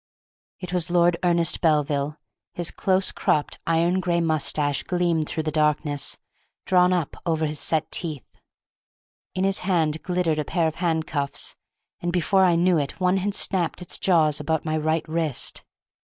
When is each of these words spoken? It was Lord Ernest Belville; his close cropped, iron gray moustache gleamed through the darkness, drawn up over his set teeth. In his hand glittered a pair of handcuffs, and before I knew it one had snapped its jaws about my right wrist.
It 0.59 0.73
was 0.73 0.89
Lord 0.89 1.15
Ernest 1.21 1.61
Belville; 1.61 2.17
his 2.55 2.71
close 2.71 3.11
cropped, 3.11 3.59
iron 3.67 3.99
gray 3.99 4.19
moustache 4.19 4.81
gleamed 4.81 5.29
through 5.29 5.43
the 5.43 5.51
darkness, 5.51 6.17
drawn 6.65 6.91
up 6.91 7.15
over 7.23 7.45
his 7.45 7.59
set 7.59 7.91
teeth. 7.91 8.25
In 9.35 9.43
his 9.43 9.59
hand 9.59 10.01
glittered 10.01 10.39
a 10.39 10.43
pair 10.43 10.65
of 10.67 10.77
handcuffs, 10.81 11.53
and 11.99 12.11
before 12.11 12.43
I 12.45 12.55
knew 12.55 12.79
it 12.79 12.99
one 12.99 13.17
had 13.17 13.35
snapped 13.35 13.79
its 13.79 13.99
jaws 13.99 14.39
about 14.39 14.65
my 14.65 14.75
right 14.75 15.07
wrist. 15.07 15.63